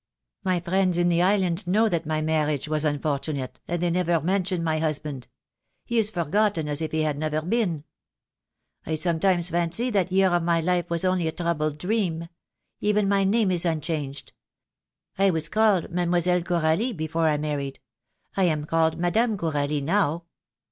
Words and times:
"My 0.43 0.59
friends 0.59 0.97
in 0.97 1.09
the 1.09 1.21
island 1.21 1.67
know 1.67 1.87
that 1.87 2.07
my 2.07 2.21
marriage 2.23 2.67
was 2.67 2.85
unfortunate, 2.85 3.59
and 3.67 3.83
they 3.83 3.91
never 3.91 4.19
mention 4.19 4.63
my 4.63 4.79
husband. 4.79 5.27
He 5.85 5.99
is 5.99 6.09
forgotten 6.09 6.67
as 6.67 6.81
if 6.81 6.91
he 6.91 7.03
had 7.03 7.19
never 7.19 7.39
been. 7.43 7.83
I 8.83 8.95
sometimes 8.95 9.51
fancy 9.51 9.91
that 9.91 10.11
year 10.11 10.29
of 10.29 10.41
my 10.41 10.59
life 10.59 10.89
was 10.89 11.05
only 11.05 11.27
a 11.27 11.31
troubled 11.31 11.77
dream. 11.77 12.29
Even 12.79 13.07
my 13.07 13.23
name 13.23 13.51
is 13.51 13.63
unchanged. 13.63 14.33
I 15.19 15.29
was 15.29 15.49
called 15.49 15.91
Mdlle. 15.91 16.47
Coralie 16.47 16.93
before 16.93 17.27
I 17.29 17.37
married. 17.37 17.79
I 18.35 18.45
am 18.45 18.65
called 18.65 18.97
Madame 18.97 19.37
Coralie 19.37 19.81
now." 19.81 20.23